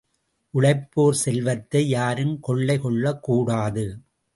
உழைப்போர் 0.53 1.11
செல்வத்தை, 1.11 1.87
யாரும் 1.89 2.39
கொள்ளை 2.39 2.79
கொள்ளக் 2.79 3.23
கூடாது. 3.23 3.85